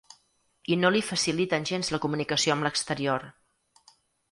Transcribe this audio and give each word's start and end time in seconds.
I 0.75 0.77
no 0.83 0.89
li 0.95 1.01
faciliten 1.09 1.67
gens 1.73 1.93
la 1.97 2.01
comunicació 2.07 2.57
amb 2.57 2.69
l’exterior. 2.69 3.31